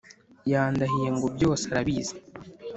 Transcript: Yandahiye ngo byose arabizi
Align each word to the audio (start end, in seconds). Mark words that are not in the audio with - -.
Yandahiye 0.51 1.09
ngo 1.15 1.27
byose 1.35 1.63
arabizi 1.71 2.15